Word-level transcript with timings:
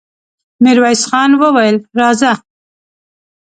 ميرويس 0.63 1.01
خان 1.09 1.31
وويل: 1.41 1.75
راځه! 1.99 2.33